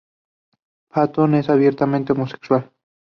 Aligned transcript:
Patton 0.89 1.35
es 1.35 1.47
abiertamente 1.47 2.13
homosexual. 2.13 2.71